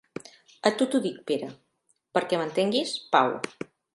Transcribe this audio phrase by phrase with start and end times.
[0.69, 1.51] A tu t'ho dic, Pere,
[2.17, 3.37] perquè m'entenguis, Pau.